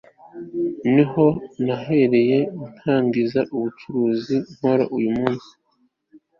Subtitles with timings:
[0.93, 1.25] niho
[1.65, 2.37] nahereye
[2.77, 5.51] ntangiza ubucuruzi nkora uyu munsi